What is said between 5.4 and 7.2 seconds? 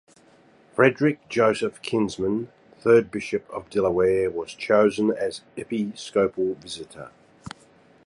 Episcopal Visitor.